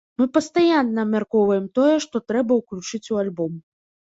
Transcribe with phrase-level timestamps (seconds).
[0.19, 3.53] Мы пастаянна абмяркоўваем тое, што трэба ўключыць у альбом.